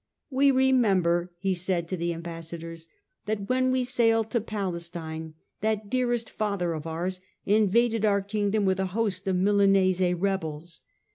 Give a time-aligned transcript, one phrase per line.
[0.31, 2.87] "We remember," he said to the ambas sadors,"
[3.27, 8.79] that when we sailed to Palestine that dearest Father of ours invaded our Kingdom with
[8.79, 10.81] a host of Milanese rebels.